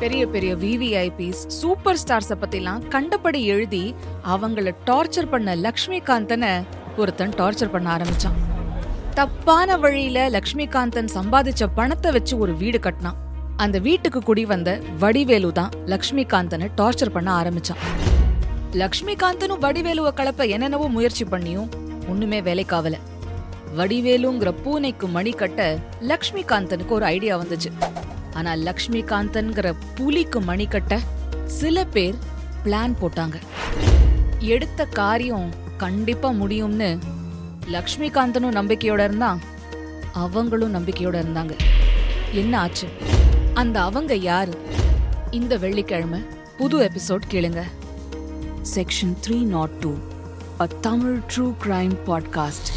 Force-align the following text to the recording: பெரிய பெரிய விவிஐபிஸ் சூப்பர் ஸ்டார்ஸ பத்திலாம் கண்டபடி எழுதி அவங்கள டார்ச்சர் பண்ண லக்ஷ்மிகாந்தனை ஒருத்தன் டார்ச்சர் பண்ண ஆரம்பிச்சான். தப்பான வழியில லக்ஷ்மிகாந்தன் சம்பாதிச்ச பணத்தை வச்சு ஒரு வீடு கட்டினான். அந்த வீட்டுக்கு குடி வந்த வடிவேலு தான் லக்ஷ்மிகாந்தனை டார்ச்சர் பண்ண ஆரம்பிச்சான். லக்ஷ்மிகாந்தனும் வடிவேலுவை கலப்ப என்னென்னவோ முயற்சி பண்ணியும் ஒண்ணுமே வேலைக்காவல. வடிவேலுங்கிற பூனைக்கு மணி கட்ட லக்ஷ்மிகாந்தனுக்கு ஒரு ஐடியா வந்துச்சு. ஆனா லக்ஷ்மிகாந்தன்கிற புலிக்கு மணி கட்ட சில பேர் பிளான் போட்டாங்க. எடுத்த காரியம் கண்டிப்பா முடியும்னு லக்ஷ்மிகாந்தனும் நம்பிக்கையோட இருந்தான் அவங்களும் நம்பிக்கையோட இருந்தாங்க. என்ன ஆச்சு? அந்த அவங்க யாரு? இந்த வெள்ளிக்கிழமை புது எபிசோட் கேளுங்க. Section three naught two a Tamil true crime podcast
பெரிய 0.00 0.26
பெரிய 0.26 0.56
விவிஐபிஸ் 0.56 1.40
சூப்பர் 1.46 1.98
ஸ்டார்ஸ 2.02 2.34
பத்திலாம் 2.42 2.88
கண்டபடி 2.88 3.44
எழுதி 3.44 3.94
அவங்கள 4.34 4.72
டார்ச்சர் 4.86 5.28
பண்ண 5.30 5.56
லக்ஷ்மிகாந்தனை 5.56 6.52
ஒருத்தன் 6.96 7.30
டார்ச்சர் 7.30 7.70
பண்ண 7.70 7.96
ஆரம்பிச்சான். 7.96 8.38
தப்பான 9.14 9.76
வழியில 9.76 10.30
லக்ஷ்மிகாந்தன் 10.30 11.10
சம்பாதிச்ச 11.14 11.66
பணத்தை 11.74 12.12
வச்சு 12.12 12.38
ஒரு 12.38 12.56
வீடு 12.56 12.80
கட்டினான். 12.80 13.18
அந்த 13.56 13.78
வீட்டுக்கு 13.78 14.20
குடி 14.20 14.44
வந்த 14.44 14.80
வடிவேலு 14.98 15.52
தான் 15.52 15.70
லக்ஷ்மிகாந்தனை 15.86 16.68
டார்ச்சர் 16.76 17.14
பண்ண 17.16 17.30
ஆரம்பிச்சான். 17.40 17.82
லக்ஷ்மிகாந்தனும் 18.72 19.62
வடிவேலுவை 19.66 20.12
கலப்ப 20.20 20.48
என்னென்னவோ 20.48 20.88
முயற்சி 20.88 21.24
பண்ணியும் 21.24 21.68
ஒண்ணுமே 22.08 22.40
வேலைக்காவல. 22.40 22.96
வடிவேலுங்கிற 23.76 24.52
பூனைக்கு 24.64 25.08
மணி 25.08 25.30
கட்ட 25.30 25.78
லக்ஷ்மிகாந்தனுக்கு 26.02 26.88
ஒரு 26.88 27.04
ஐடியா 27.04 27.36
வந்துச்சு. 27.38 27.72
ஆனா 28.34 28.52
லக்ஷ்மிகாந்தன்கிற 28.52 29.74
புலிக்கு 29.94 30.40
மணி 30.40 30.66
கட்ட 30.66 31.00
சில 31.46 31.84
பேர் 31.84 32.14
பிளான் 32.64 32.94
போட்டாங்க. 33.02 33.34
எடுத்த 34.38 34.84
காரியம் 34.84 35.52
கண்டிப்பா 35.76 36.30
முடியும்னு 36.30 36.98
லக்ஷ்மிகாந்தனும் 37.72 38.58
நம்பிக்கையோட 38.58 39.04
இருந்தான் 39.04 39.40
அவங்களும் 40.12 40.74
நம்பிக்கையோட 40.74 41.24
இருந்தாங்க. 41.24 41.58
என்ன 42.32 42.60
ஆச்சு? 42.60 42.88
அந்த 43.54 43.82
அவங்க 43.82 44.14
யாரு? 44.14 44.58
இந்த 45.30 45.56
வெள்ளிக்கிழமை 45.56 46.20
புது 46.58 46.90
எபிசோட் 46.90 47.20
கேளுங்க. 47.30 47.62
Section 48.74 49.16
three 49.26 49.42
naught 49.42 49.70
two 49.70 49.94
a 50.60 50.66
Tamil 50.66 51.20
true 51.36 51.54
crime 51.64 51.96
podcast 52.06 52.68